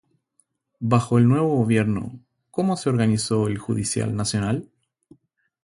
¿Bajo 0.79 1.19
el 1.19 1.27
nuevo 1.27 1.57
gobierno 1.57 2.19
cómo 2.49 2.75
se 2.75 2.89
organizó 2.89 3.45
el 3.47 3.59
judicial 3.59 4.15
nacional? 4.15 4.67